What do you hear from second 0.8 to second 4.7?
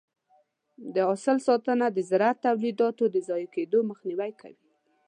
د حاصل ساتنه د زراعتي تولیداتو د ضایع کېدو مخنیوی کوي.